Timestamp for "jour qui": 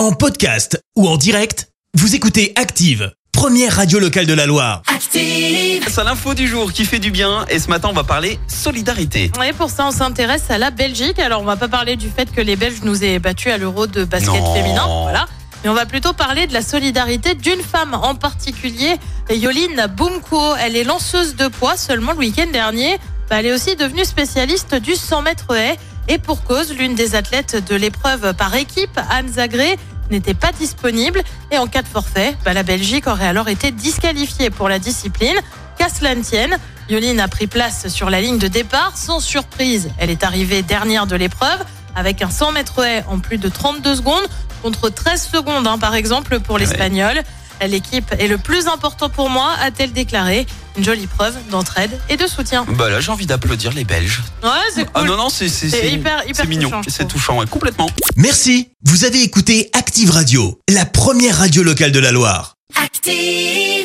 6.48-6.86